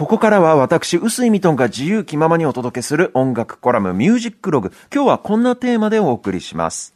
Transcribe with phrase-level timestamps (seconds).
[0.00, 4.72] ここからは私、臼井ミトンが自由気ままにお届けする音楽コラムミュージックログ。
[4.90, 6.94] 今日はこんなテーマでお送りします。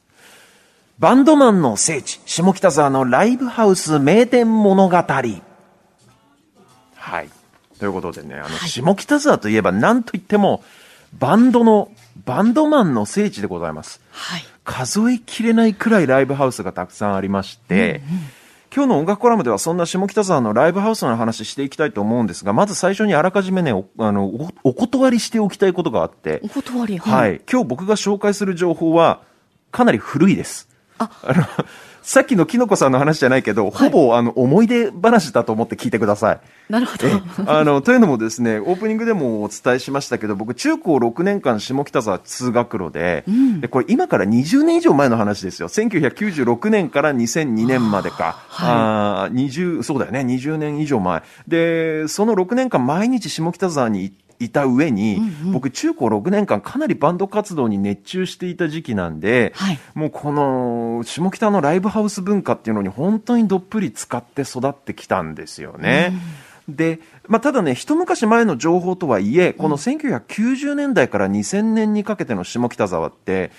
[0.99, 4.97] バンドマンの聖地、下北沢のライブハウス名店物語。
[4.97, 5.43] は
[7.21, 7.29] い。
[7.79, 10.65] ということでね、あの、下北沢といえば何と言っても、
[11.13, 11.91] バンドの、
[12.25, 14.01] バンドマンの聖地でございます。
[14.13, 14.45] はい。
[14.65, 18.01] 数えきれないくらいライブハウスがたくさんありまして、
[18.75, 26.99] 今日の音楽コラムではそんな下北沢のライブハウスの話していきたいと思うんですが、まず最初にあらかじめね、おあのおお断りしておきたいことがあってお、断り。
[26.99, 29.23] はい、今日僕が紹介する情報は
[29.71, 30.74] かなり古いです。
[31.23, 31.33] あ。
[31.33, 31.45] の
[32.05, 36.41] さっきのきのこさんの話じゃないけど、ほぼあの思い出話だと思って聞いてください。
[36.69, 37.07] なるほど。
[37.09, 37.11] え
[37.47, 43.25] あのというのもですねオープニングでもお伝えしましたけど僕中高6年間下北沢通学路で,、
[43.61, 45.69] でこれ今から20年以上前の話ですよ。
[45.69, 50.21] 1996年から2002年までか、あー20そうだよね。
[50.21, 51.23] 20年以上前。
[51.49, 55.21] でその6年間毎日下北沢にいた上に、
[55.53, 66.13] 僕中高6年間かなりバンド活動に熱中していた時期なんで、はいもうこの下北のライブハウス文化っていうのに本当にどっぷり使って育ってきたんですよね。
[66.69, 73.51] で、まあ、ただね一昔前の情報とはいえこの1990年代から2000年にかけての下北沢って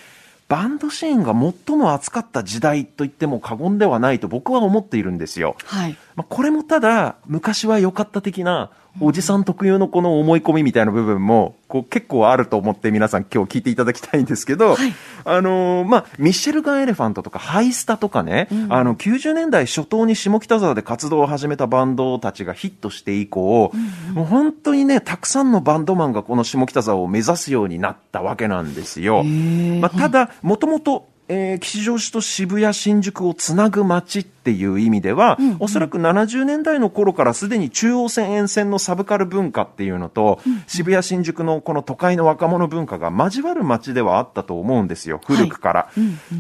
[0.48, 5.56] バンドシーンが最も熱かった時代と言っても過言ではないと僕は思っているんですよ。
[5.66, 5.98] はい。
[6.16, 8.72] まあ、これもただ昔は良かった的な
[9.02, 14.94] おじさん特有のこの思い込みみたいな部分もこう結構あると思って皆さん今日聞いていただきたいんですけど、はい。
[15.26, 23.74] あのーまあ、ミッシェルガン・エレファントとかハイスタとかね、あの90年代初頭に下北沢で活動を始めたバンドたちがヒットして以降、
[24.14, 29.24] もう本当にねたくさんのバンドマンがこの下北沢を目指すようになったわけなんですよ。
[29.24, 45.90] まあ、ただ、もともと、えー吉祥寺と渋谷、新宿をつなぐ街っていう意味では、おそらく70年代の頃からすでに中央線沿線のサブカル文化っていうのと、渋谷、新宿のこの都会の若者文化が交わる街ではあったと思うんですよ、古くから。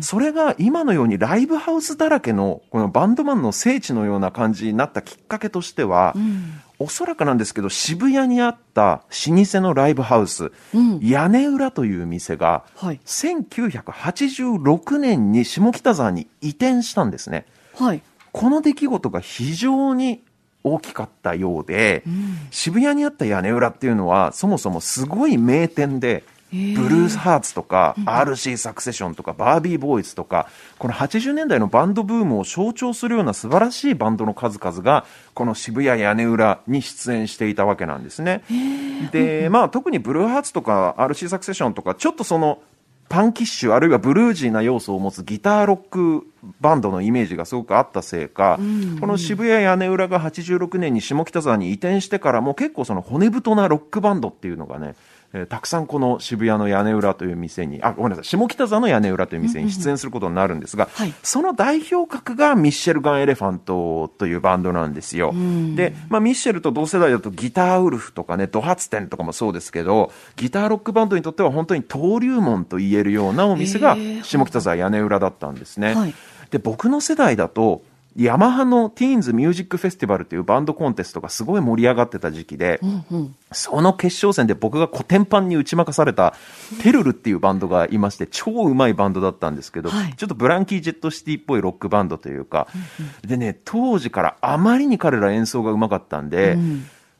[0.01, 6.13] それが今のようにライブハウスだらけのこのバンドマンの聖地のような感じになったきっかけとしては、
[6.79, 10.51] おそらくなんですけど渋谷にあった老舗のライブハウス、
[11.01, 12.99] 屋根裏という店が、はい。
[13.05, 17.45] 1986年に下北沢に移転したんですね。
[17.75, 18.01] はい。
[18.31, 20.21] この出来事が非常に
[20.63, 22.03] 大きかったようで、
[22.51, 27.09] 渋谷にあった屋根裏っていうのはそもそもすごい名店でブルー。
[27.15, 30.47] スハーツとか RC サクセションとかバービーボーイズとか
[30.77, 38.43] この80年代のバンドブームを象徴するような素晴らしいバンドの数々がこの渋谷屋根裏に出演していたわけなんですね。
[39.11, 42.59] で、まあ特にブルーハーツとか RC サクセションとかちょっとその
[43.07, 46.27] パンキッシュあるいはブルージーな要素を持つギターロック
[46.59, 48.59] バンドのイメージがすごくあったせいか、
[48.99, 54.95] この渋谷屋根裏が86年に下北沢に移転してからも結構その骨太なロックバンドっていうのがね、
[55.33, 61.13] えーたくさんこの渋谷の屋根裏という店にあごめんなさい下北沢の屋根裏という店に出演することになるんですが、はい。
[61.23, 65.33] その代表格がミッシェルガン・エレファントというバンドなんですよ。
[65.75, 75.93] で、まあ、ミッシェルと同世代だとギターウルフとかねド発展とかもそうですけどギターロックバンドにとっては本当に登竜門と言えるようなお店が下北沢屋根裏だったんですね。
[75.93, 76.13] はい。
[76.51, 77.83] で僕の世代だと
[78.15, 82.79] ヤマハのティーンズミュージックフェスティバルというバンドコンテストがすごい盛り上がってた時期で、
[83.51, 86.33] その決勝戦で僕がコテンパンに打ち負かされた
[86.81, 92.67] テルルっていうバンドがいまして超うまいバンドだったんですけど、はいちょっとブランキー・ジェット・シティっぽいロックバンドというか、
[93.27, 96.57] でね当時からあまりに彼ら演奏がうまかったんで、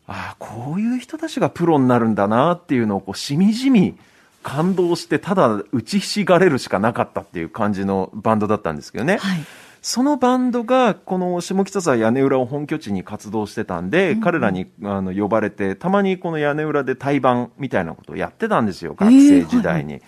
[0.08, 3.98] ああこういう人たちがプロになるんだなっていうのをこうしみじみ
[4.44, 9.18] 感動してただ打ちひしがれるしかなかったっていう感じのバンドだったんですけどね。
[9.18, 9.40] はい。
[9.88, 20.02] そのバンドがこの下北沢屋根裏を本拠地に活動してたんで、彼らにあの呼ばれてたまにこの屋根裏で対バンみたいなことをやってたんですよ学生時代に。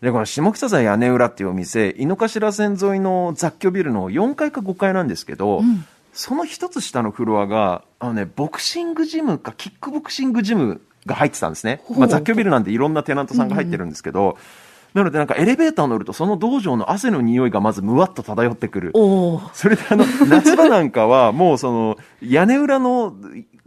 [0.00, 5.60] でこの下北沢屋根裏っていうお店井の頭線沿いの雑居ビルの4階か5階なんですけど、
[6.14, 14.38] その一つ下のフロアがあの、ね、ボクシングジムかキックボクシングジムが入ってたんですね、まあ、雑居ビルなんでいろんなテナントさんが入ってるんですけど、
[14.94, 18.92] なのでなんかエレベーター乗るとその道場の汗の匂いがまずむわっと漂ってくる。
[19.52, 23.14] それであの夏場なんかはもうその屋根裏の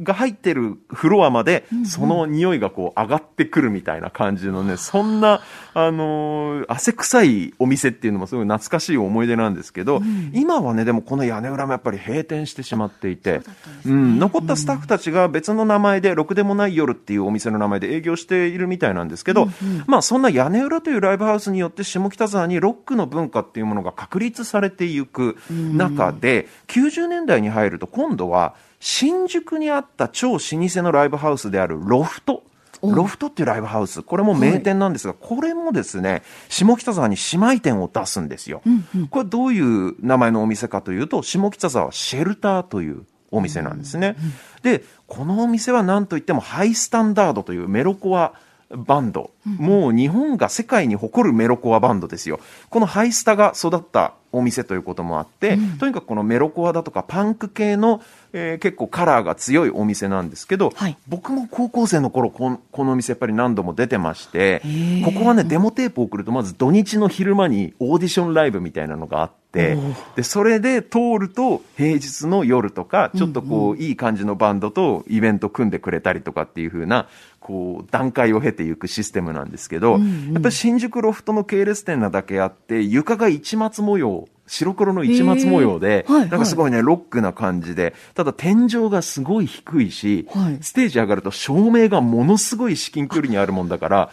[0.03, 5.41] が入ってるフロアまでその匂いがこう上がってくるみたいな感じのねそんな
[5.73, 10.01] あのー汗臭いお店っていうのもすごい懐かしい思い出なんですけど、
[10.33, 13.41] 今はねでもこの屋根裏もやっぱり閉店してしまっていて、
[13.85, 19.47] うん、残ったスタッフたちが別の名前で「ろくでもない夜」っていうお店の名前で営業しているみたいなんですけど、
[19.88, 32.44] まあそんな屋根裏というライブハウスによって下北沢にロックの文化っていうものが確立されていく中で、90年代に入ると今度は新宿にあった超老舗のライブハウスであるロフト。
[32.81, 38.62] ロフトっていうライブハウス、これも名店なんですが、これもですね、下北沢に姉妹店を出すんですよ。
[39.09, 44.18] これどういう名前のお店かというと、下北沢シェルターというお店なんですね。
[44.63, 48.33] で、このお店は何といってもハイスタンダードというメロコア
[48.75, 52.41] バンド、もう日本が世界に誇るメロコアバンドですよ。
[52.69, 58.01] このハイスタが育ったお店ということもあって、うん、とにかくこのメロコアだとかパンク系の、
[58.33, 64.62] えー、結構カラーが強いお店なんですけど、はい、僕も高校生の頃ここのお店やっぱり何度も出てまして、
[65.06, 69.77] ここはね、デモテープを送るとまず土日の昼間にオーディションライブみたいなのがあって、
[70.15, 77.07] で、それで通ると平日の夜とか、ちょっとこう、うんうん、いい感じのバンドとイベント組んでくれたりとかっていう風な、
[77.39, 94.12] こう、段階を経ていくシステムなんですけど、うんうん、やっぱり新宿ロフトの系列店なだけあって、床が市松模様、白黒の市松模様で、なんかすごいね、ロックな感じで、ただ天井がすごい低いし、はい、ステージ上がると照明がものすごい至近距離にあるもんだから、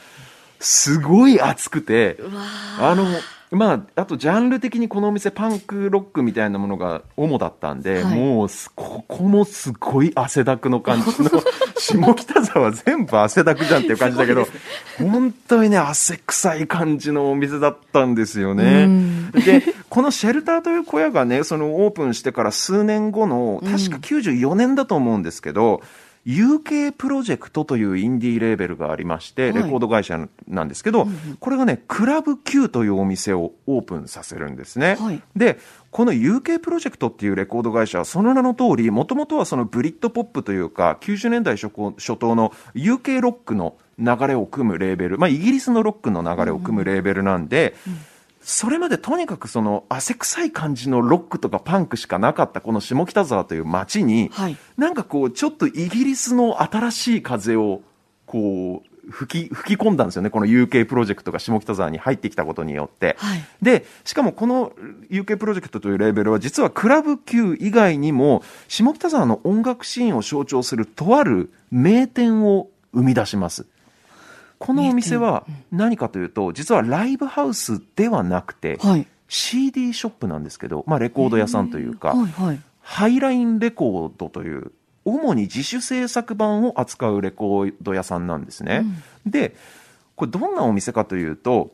[0.60, 2.18] すごい熱くて、
[2.78, 3.06] あの、
[3.50, 11.30] まあ、あとジャンル的にこのお店パンクロックみたいなものが主だったんで、はい、もうここもすごい汗だくの感じの
[11.76, 14.46] 下北沢全部汗だくじゃんっていう感じだけど、ね、
[14.98, 18.88] 本当にね汗臭い感じのお店だったんですよね。
[19.32, 31.08] でこのシェルターという小屋がねそのオープンしてから数年後の確か94年だと思うんですけど、うん UK プロジェクトというインディーレーベルがありまして、レコード会社なんですけど、はい、
[31.38, 34.96] これがね、クラブ Q というお店をオープンさせるんですね。
[35.00, 35.58] はい、で、
[35.90, 47.98] この UK プロジェクトっていうレコード会社はその名の通り、もともとはそのブリッドポップというか、90年代初初頭の UK ロックの流れを組むレーベル、まあイギリスのロックの流れを組むレーベルなんで、うんうん
[48.40, 57.82] それまでとにかくその汗臭い感じのロックとかパンクしかなかったこの下北沢という街に、はい、なんかこうちょっとイギリスの新しい風を
[58.26, 60.30] こう吹き吹き込んだんですよね。
[60.30, 64.72] この UK プロジェクトが下北沢に入ってきたことによって、はい、でしかもこの
[65.10, 73.66] UK プロジェクトというレーベルは実はクラブ Q 以外にも下北沢の音楽シーンを象徴するとある名店を生み出します。
[74.60, 84.70] このお店は何かというと、実はライブハウスではなくて、はい、CD ショップなんですけど、まあ、レコード屋さんというか、はいはい、ハイラインレコードという、
[85.06, 88.84] 主に自主制作版を扱うレコード屋さんなんですね。
[89.24, 89.56] うん、で、
[90.14, 91.72] これどんなお店かというと、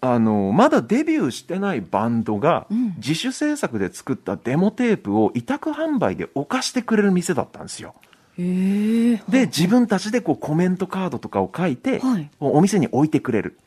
[0.00, 7.94] あのまだデビューしてないバンドが自主制作で作ったデモテープを委託販売で置かしてくれる店だったんですよ。
[8.38, 13.58] で自分たちでこうコメントカードとかを書いて、はい、お店に置いてくれる。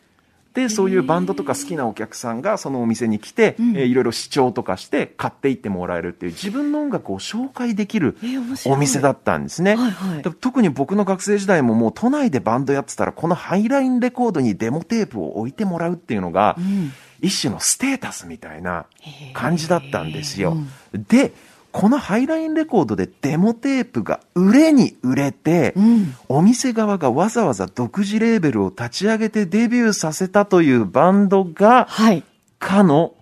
[0.53, 8.17] でそういうバンドとか好きなお客さんがそのお店に来て、えー、いろいろ視聴とかして買っていってもらえるっていう自分の音楽を紹介できる
[8.65, 16.91] お店だったんですね、はいはい、特に僕の学生時代ももう都内でバンドやってたらこのハイラインレコードにデモテープを置いてもらうっていうのが、うん、
[17.21, 18.87] 一種のステータスみたいな
[19.33, 20.57] 感じだったんですよ。
[20.93, 21.31] で
[21.71, 32.23] このハイラインレコードでデモテープが売れに売れて、うん、お店側がわざわざ独自レーベルを立ち上げてデビューさせたというバンドが、はい、
[32.57, 33.13] かの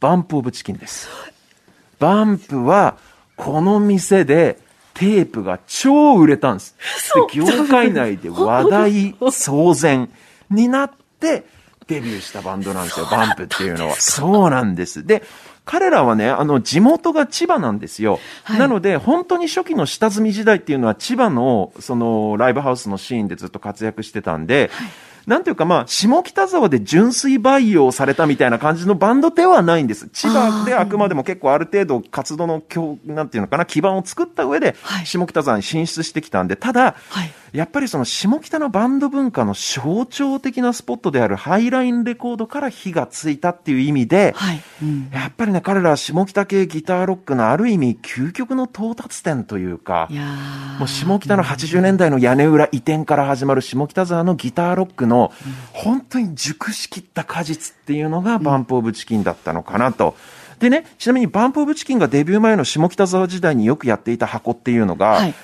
[0.00, 1.08] バンプオブチキンです。
[1.98, 2.98] バンプは
[3.36, 4.58] この店で
[4.94, 6.76] テープが超売れたんです。
[7.30, 10.10] で業界内で話題騒然
[10.50, 11.44] になって
[11.88, 13.94] デビューしたバンドなんですよ、バンプっていうのは。
[13.94, 15.06] そうなんです。
[15.06, 15.22] で、
[15.68, 18.20] 彼らはね、あの、地元が千葉なんですよ。
[18.44, 24.88] はい、なので、本当に初期の下積み時代っていうのは千葉の、その、ライブハウスのシーンでずっと活躍してたんで、はい
[25.28, 30.08] なんていうかまあ、下北沢で純粋培養されたみたいな感じのバンドではないんです。
[30.08, 32.62] 千葉であくまでも結構ある程度活動の、
[33.04, 44.60] なんていうのかな、基盤を作った上で、下北沢に進出してきたんで、ただ、はい、やっぱりその下北のバンド文化の象徴的なスポットであるハイラインレコードから火がついたっていう意味で、はい。
[44.82, 50.08] うん、やっぱりね、彼らは下北系ギターロックのある意味究極の到達点というか、
[50.78, 55.32] もう下北の80年代の屋根裏移転から始まる下北沢のギターロックのの、
[55.72, 60.14] 本当に熟しきった果実っていうのがバンプオブチキンだったのかなと。
[60.60, 65.34] でね、ちなみにバンプオブチキンがデビュー前の下北沢時代によくやっていた箱っていうのが、はい、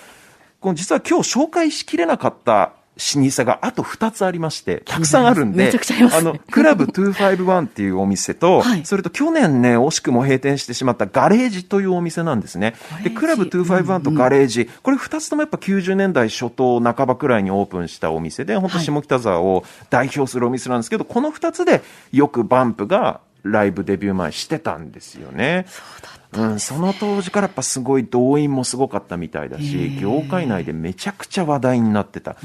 [0.64, 2.73] この実は今日紹介しきれなかった
[3.16, 5.71] 老舗があと2つありまして、たくさんあるんで、
[6.11, 12.76] あの、クラブ251っていうお店と、 はい、それと去年ね、惜しくも閉店してしまったガレージというお店なんですね。
[13.02, 25.66] で、クラブ251とガレージ、うんうん、これ2つともやっぱ90年代初頭半ばくらいにオープンしたお店で、本当下北沢を代表するお店なんですけど、この2つでよくバンプがライブデビュー前してたんですよね。
[25.68, 32.37] そうだったうん、その当時からやっぱすごい動員もすごかったみたいだし、業界内でめちゃくちゃ話題になってた。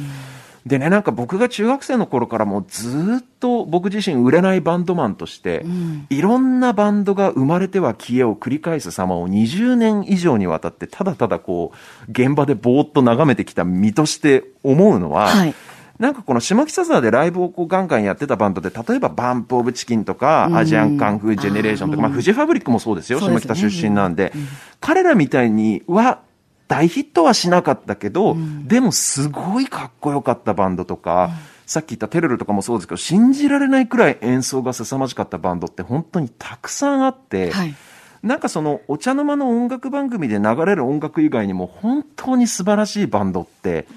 [0.66, 6.06] でね、なんか僕が中学生の頃からもうずっと僕自身売れないバンドマンとして、ん。
[6.10, 11.72] いろんなバンドが生まれては消えを繰り返す様を20年以上にわたってただただこ
[12.08, 15.56] う、現場でぼーっと眺めてきた身として思うのは、はい
[16.00, 20.58] なんかこの下北沢でライブをこうガンガンやってたバンドで、例えばバンプオブチキンとか、うん。
[20.58, 23.40] アジアンカンフージェネレーションとか、まあフジファブリックもそうですよ、すね。
[23.40, 24.32] 下北出身なんで、
[24.80, 26.22] 彼らみたいには、
[26.70, 31.32] 大ヒットはしなかったけど、でもすごいかっこよかったバンドとか、
[31.66, 37.76] さっき言ったテルルとかもそうですけど、信じられないくらい演奏が凄まじかったバンドって本当にたくさんあって、はい。
[38.24, 43.88] なんかそのお茶の間の音楽番組で流れる音楽以外にも本当に素晴らしいバンドって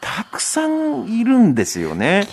[0.00, 2.26] たくさんいるんですよね。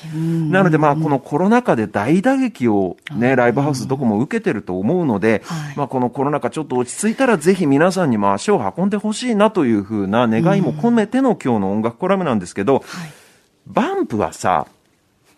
[0.49, 12.83] なのでまあこのコロナ禍で大打撃をね、ライブハウスどこも受けてると思うのではい、まあこのコロナ禍ちょっと落ち着いたらぜひ皆さんにも足を運んでほしいなというふうな願いも込めての今日の音楽コラムなんですけど、はい
[13.67, 14.65] バンプはさ、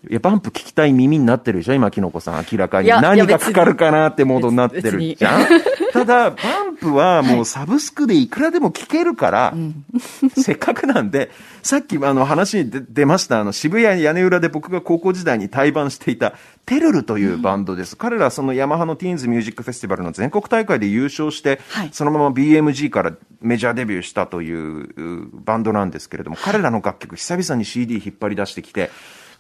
[0.10, 1.74] いや、バンプ聞きたい耳になってるでしょ？
[1.74, 2.88] 今、キノコさん、明らかに。
[2.88, 5.48] 何がかかるかなってモードになってるじゃん？
[5.91, 6.38] ただ、バ
[6.72, 9.53] ンプはもうサブスクでいくらでも聞けるから、
[10.38, 11.32] せっかくなんで、
[11.63, 16.34] さっきあの話に出出ました、あの渋谷屋根裏で僕が高校時代に対バンしていた、
[16.65, 17.98] テルルというバンドです。
[17.98, 21.89] 彼らそのヤマハのティーンズミュージックフェスティバルの全国大会で優勝して、はい。
[21.91, 24.84] そのまま BMG からメジャーデビューしたという
[25.25, 28.91] うバンドなんですけれども、彼らの楽曲久々に CD 引っ張り出してきて、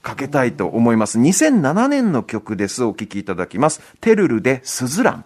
[0.01, 1.19] かけたいと思います。
[1.19, 2.83] 2007年の曲です。
[2.83, 3.81] お聴きいただきます。
[4.01, 5.25] テルルでスズラン。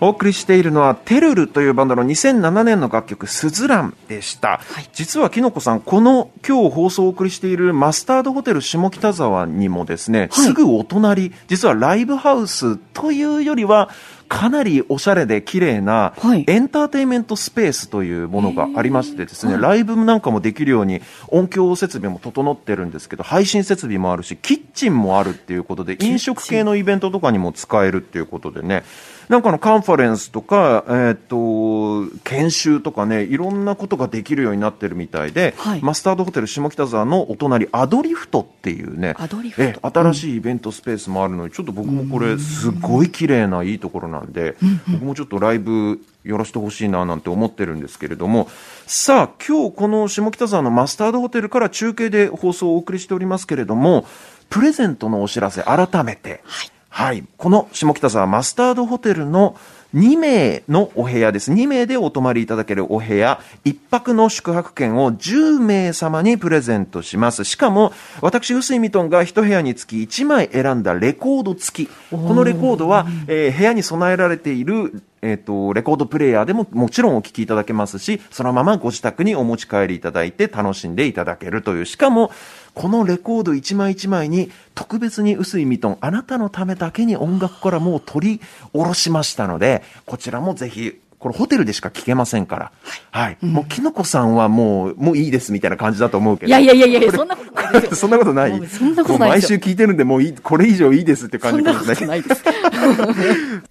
[0.00, 4.60] お送りしているのは、テルルというバンドの2007年の楽曲、スズランでした。
[4.92, 13.88] 実は、きのこさん、この今日放送をお送りしているマスタードホテル下北沢にもですね、すぐお隣、実はライブハウスというよりは、
[14.34, 16.44] かなりおしゃれで綺麗なはい。
[16.48, 28.82] エンターテインメントスペースというものがありましてですね、ライブなんかもできるように音響設備も整ってるんですけど、配信設備もあるし、キッチンもあるっていうことで、飲食系のイベントとかにも使えるっていうことでね、
[29.28, 35.80] なんかのカンファレンスとか、えっ、と、研修とかね、いろんなことができるようになってるみたいで、はい。
[35.82, 39.14] マスタードホテル下北沢のお隣、アドリフトっていうね、
[39.58, 44.56] え新しいイベントスペースもあるので、ちょっと僕もこれ、すごい綺麗ないいところなんで、
[44.88, 48.48] 僕もちょっとライブやらせてほしいななんて思ってるんですけれども、
[48.86, 54.06] さあ、今日この下北沢のマスタードホテルから中継で放送をお送りしておりますけれども、
[54.50, 56.42] プレゼントのお知らせ、改めて。
[56.88, 57.24] はい。
[57.36, 59.56] この下北沢マスタードホテルの
[59.94, 61.52] 2名のお部屋です。
[61.52, 67.44] 2名でお泊まりいただけるお部屋、1泊の宿泊券を10名様にプレゼントします。
[67.44, 71.90] しかも、私、臼井ミトンが1部屋につき1枚選んだレコード付き。
[72.10, 81.86] このレコードは、えー部屋に備えられている、えっ、と、レコードプレイヤーでももちろんお聴きいただけますし、そのままご自宅にお持ち帰りいただいて楽しんでいただけるという。
[81.86, 82.32] しかも、
[82.74, 88.40] このレコード一枚一枚に特別に臼井ミトン、あなたのためだけに音楽からもう取り
[88.72, 92.72] 下ろしましたので、こちらもぜひ、これホテルでしか聞けませんから。
[93.10, 93.38] はい。
[93.40, 96.48] もう、きのこさんはもう、もういいですみたいな感じだと思うけど。
[96.48, 101.94] いやいやいやいやそんなことないですよそんなことないそんなことない毎週聞いてるんで、もういい、これ以上いいですって感じそんなですね。
[101.94, 102.44] ことないです。